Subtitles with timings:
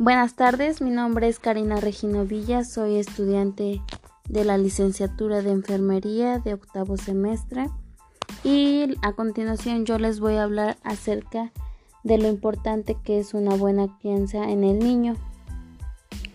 [0.00, 3.82] Buenas tardes, mi nombre es Karina Regino Villa, soy estudiante
[4.28, 7.66] de la licenciatura de enfermería de octavo semestre
[8.44, 11.50] y a continuación yo les voy a hablar acerca
[12.04, 15.16] de lo importante que es una buena crianza en el niño.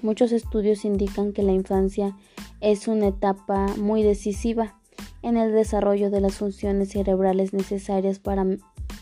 [0.02, 2.18] Muchos estudios indican que la infancia
[2.59, 4.75] es una etapa muy decisiva
[5.21, 8.45] en el desarrollo de las funciones cerebrales necesarias para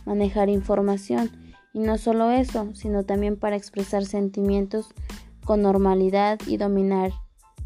[0.06, 1.32] manejar información
[1.74, 4.90] y no solo eso, sino también para expresar sentimientos
[5.46, 7.12] con normalidad y dominar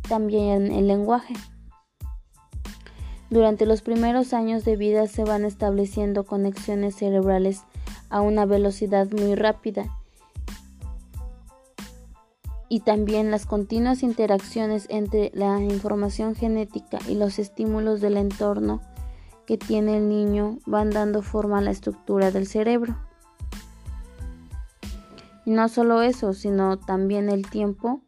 [0.07, 1.33] también el lenguaje.
[3.29, 7.63] Durante los primeros años de vida se van estableciendo conexiones cerebrales
[8.09, 9.89] a una velocidad muy rápida
[12.69, 18.81] y también las continuas interacciones entre la información genética y los estímulos del entorno
[19.45, 22.95] que tiene el niño van dando forma a la estructura del cerebro.
[25.45, 28.01] Y no solo eso, sino también el tiempo.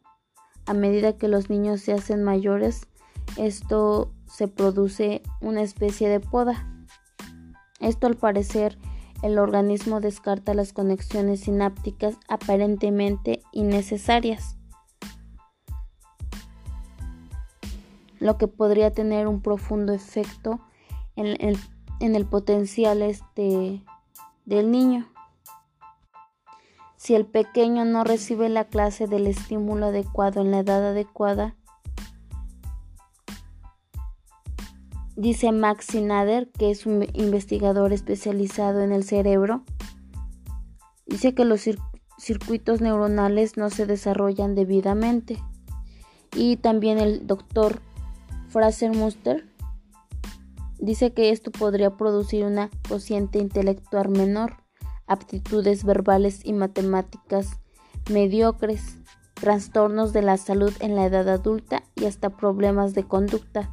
[0.66, 2.88] A medida que los niños se hacen mayores,
[3.36, 6.66] esto se produce una especie de poda.
[7.80, 8.76] Esto al parecer
[9.22, 14.56] el organismo descarta las conexiones sinápticas aparentemente innecesarias,
[18.20, 20.60] lo que podría tener un profundo efecto
[21.16, 21.58] en el,
[22.00, 23.82] en el potencial este,
[24.44, 25.08] del niño.
[26.98, 31.56] Si el pequeño no recibe la clase del estímulo adecuado en la edad adecuada,
[35.18, 39.64] Dice Max Sinader, que es un investigador especializado en el cerebro,
[41.06, 41.68] dice que los
[42.18, 45.42] circuitos neuronales no se desarrollan debidamente.
[46.36, 47.80] Y también el doctor
[48.48, 49.44] Fraser Muster
[50.78, 54.58] dice que esto podría producir una cociente intelectual menor,
[55.08, 57.58] aptitudes verbales y matemáticas
[58.10, 58.98] mediocres,
[59.34, 63.70] trastornos de la salud en la edad adulta y hasta problemas de conducta.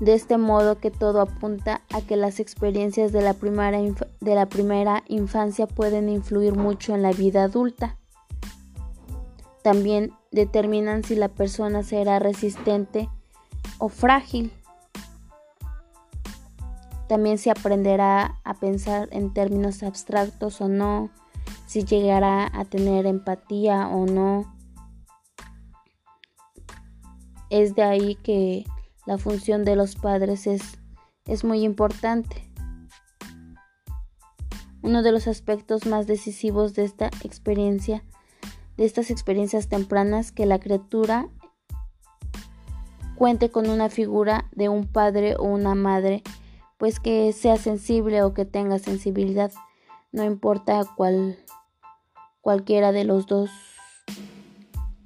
[0.00, 4.46] De este modo que todo apunta a que las experiencias de la, primera de la
[4.46, 7.98] primera infancia pueden influir mucho en la vida adulta.
[9.64, 13.08] También determinan si la persona será resistente
[13.78, 14.52] o frágil.
[17.08, 21.10] También se aprenderá a pensar en términos abstractos o no,
[21.66, 24.54] si llegará a tener empatía o no.
[27.50, 28.66] Es de ahí que
[29.06, 30.78] la función de los padres es,
[31.24, 32.44] es muy importante.
[34.82, 38.04] Uno de los aspectos más decisivos de esta experiencia,
[38.76, 41.28] de estas experiencias tempranas, que la criatura
[43.16, 46.22] cuente con una figura de un padre o una madre,
[46.78, 49.52] pues que sea sensible o que tenga sensibilidad,
[50.12, 51.36] no importa cuál
[52.40, 53.50] cualquiera de los dos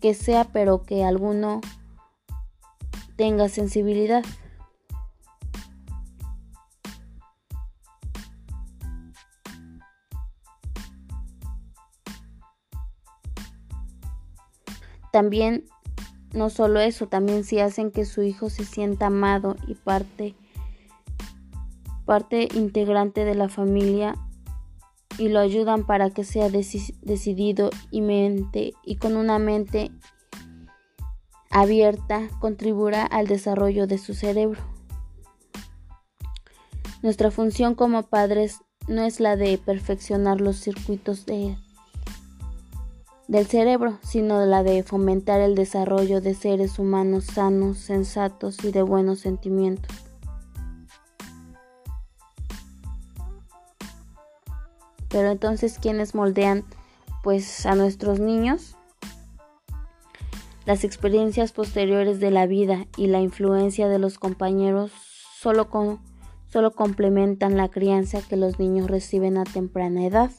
[0.01, 1.61] que sea, pero que alguno
[3.17, 4.25] tenga sensibilidad.
[15.13, 15.67] También,
[16.33, 20.35] no solo eso, también si hacen que su hijo se sienta amado y parte,
[22.13, 24.17] parte integrante de la familia
[25.17, 29.91] y lo ayudan para que sea decidido y mente y con una mente
[31.49, 34.61] abierta contribuirá al desarrollo de su cerebro.
[37.01, 38.59] Nuestra función como padres
[38.89, 41.57] no es la de perfeccionar los circuitos del
[43.47, 49.21] cerebro, sino la de fomentar el desarrollo de seres humanos sanos, sensatos y de buenos
[49.21, 50.12] sentimientos.
[55.13, 56.65] Pero entonces, ¿quiénes moldean
[57.23, 58.77] pues a nuestros niños?
[60.65, 64.91] Las experiencias posteriores de la vida y la influencia de los compañeros
[65.39, 65.69] solo,
[66.49, 70.31] solo complementan la crianza que los niños reciben a temprana edad.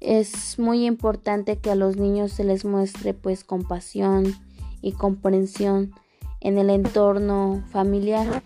[0.00, 4.34] Es muy importante que a los niños se les muestre pues compasión
[4.80, 5.92] y comprensión
[6.40, 8.42] en el entorno familiar.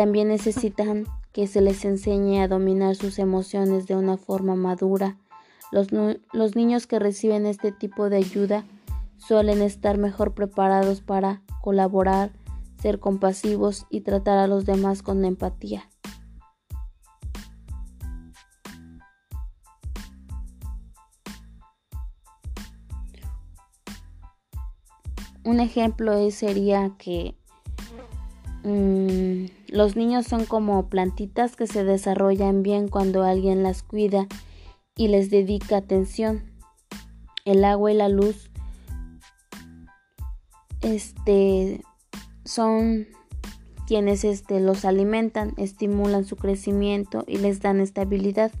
[0.00, 5.18] También necesitan que se les enseñe a dominar sus emociones de una forma madura
[5.70, 8.64] los, niños que reciben este tipo de ayuda
[9.18, 12.32] suelen estar mejor preparados para colaborar,
[12.82, 15.88] ser compasivos y tratar a los demás con empatía.
[25.44, 27.39] Un ejemplo sería que
[28.64, 34.26] mm, los niños son como plantitas que se desarrollan bien cuando alguien las cuida
[34.96, 36.42] y les dedica atención.
[37.44, 38.50] El agua y la luz
[40.82, 41.82] este
[42.44, 43.06] son
[43.86, 48.52] quienes este, los alimentan, estimulan su crecimiento y les dan estabilidad.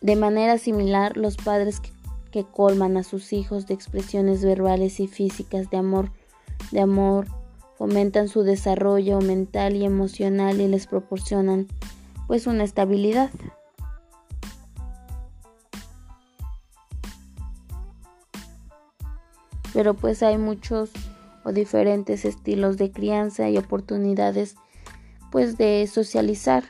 [0.00, 1.90] De manera similar, los padres que,
[2.32, 6.10] que colman a sus hijos de expresiones verbales y físicas de amor,
[6.72, 7.28] de amor,
[7.82, 11.66] fomentan su desarrollo mental y emocional y les proporcionan
[12.28, 13.28] pues una estabilidad.
[19.72, 20.92] Pero pues hay muchos
[21.42, 24.54] o diferentes estilos de crianza y oportunidades
[25.32, 26.62] pues de socializar.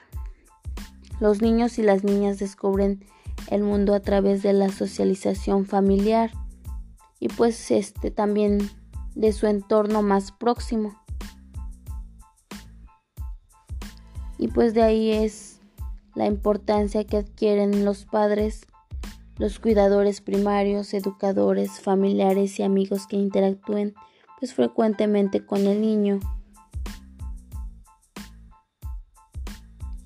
[1.20, 3.04] Los niños y las niñas descubren
[3.48, 6.30] el mundo a través de la socialización familiar
[7.20, 8.70] y pues este también
[9.14, 11.01] de su entorno más próximo.
[14.42, 15.60] Y pues de ahí es
[16.16, 18.66] la importancia que adquieren los padres,
[19.38, 23.94] los cuidadores primarios, educadores, familiares y amigos que interactúen
[24.40, 26.18] pues frecuentemente con el niño.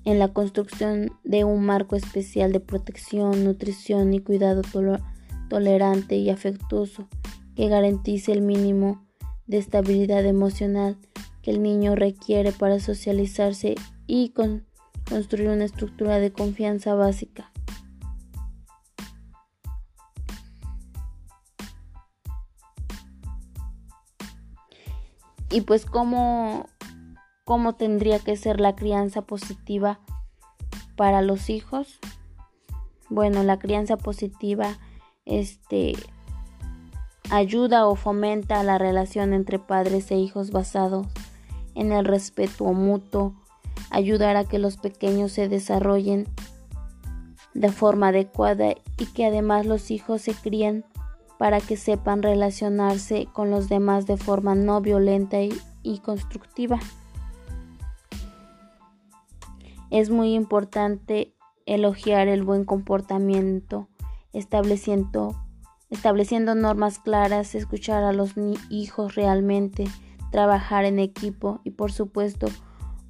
[0.05, 4.61] En la construcción de un marco especial de protección, nutrición y cuidado
[5.49, 7.07] tolerante y afectuoso
[7.55, 9.03] que garantice el mínimo
[9.47, 10.95] de estabilidad emocional
[11.47, 14.33] el niño requiere para socializarse y
[15.09, 17.51] construir una estructura de confianza básica.
[25.49, 26.67] y pues cómo,
[27.45, 29.99] cómo tendría que ser la crianza positiva
[30.95, 31.99] para los hijos.
[33.09, 34.77] Bueno, la crianza positiva
[35.25, 35.93] este
[37.29, 41.07] ayuda o fomenta la relación entre padres e hijos basado
[41.77, 43.35] en el respeto mutuo,
[43.91, 46.27] ayudar a que los pequeños se desarrollen
[47.53, 50.83] de forma adecuada y que además los hijos se críen
[51.37, 56.79] para que sepan relacionarse con los demás de forma no violenta y, constructiva.
[59.89, 61.33] Es muy importante
[61.65, 63.87] elogiar el buen comportamiento,
[64.33, 65.35] estableciendo,
[65.89, 68.33] estableciendo normas claras, escuchar a los
[68.69, 69.85] hijos realmente,
[70.31, 72.47] trabajar en equipo y por supuesto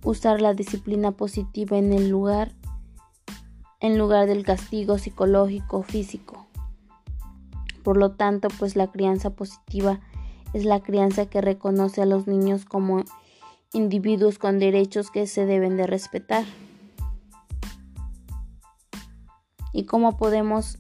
[0.04, 2.54] usar la disciplina positiva en el lugar
[3.80, 6.48] en lugar del castigo psicológico o físico.
[7.84, 10.00] Por lo tanto, pues la crianza positiva
[10.54, 13.04] es la crianza que reconoce a los niños como
[13.74, 16.46] individuos con derechos que se deben de respetar.
[19.74, 20.80] ¿Y cómo podemos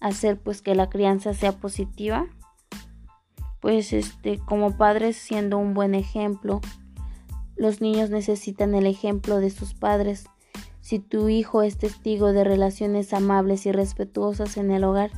[0.00, 2.26] hacer pues que la crianza sea positiva?
[3.64, 6.60] Pues este, como padres siendo un buen ejemplo.
[7.56, 10.26] Los niños necesitan el ejemplo de sus padres.
[10.82, 15.12] Si tu hijo es testigo de relaciones amables y respetuosas en el hogar,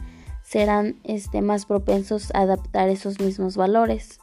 [0.45, 4.21] serán este, más propensos a adaptar esos mismos valores.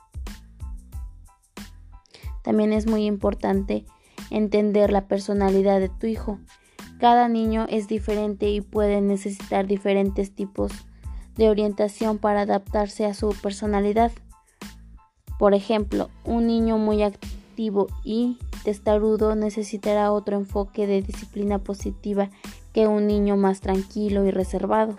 [2.44, 3.84] También es muy importante
[4.30, 6.40] entender la personalidad de tu hijo.
[6.98, 10.93] Cada niño es diferente y puede necesitar diferentes tipos de
[11.40, 14.12] orientación para adaptarse a su personalidad.
[15.40, 22.30] Por ejemplo, un niño muy activo y testarudo necesitará otro enfoque de disciplina positiva
[22.74, 24.98] que un niño más tranquilo y reservado.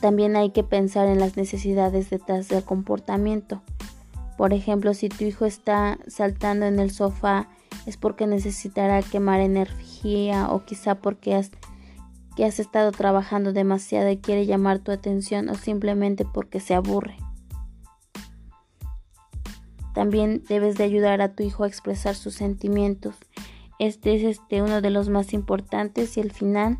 [0.00, 3.62] También hay que pensar en las necesidades detrás del comportamiento.
[4.36, 7.48] Por ejemplo, si tu hijo está saltando en el sofá
[7.86, 11.50] es porque necesitará quemar energía o quizá porque has,
[12.36, 17.16] que has estado trabajando demasiado y quiere llamar tu atención o simplemente porque se aburre.
[19.94, 23.16] También debes de ayudar a tu hijo a expresar sus sentimientos.
[23.78, 26.78] Este es este uno de los más importantes y el final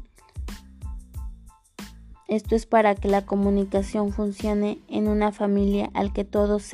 [2.28, 6.70] esto es para que la comunicación funcione en una familia al que todos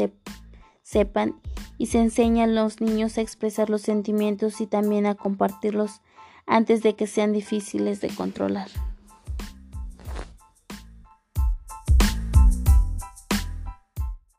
[0.83, 1.35] sepan
[1.77, 6.01] y se enseña a los niños a expresar los sentimientos y también a compartirlos
[6.47, 8.69] antes de que sean difíciles de controlar.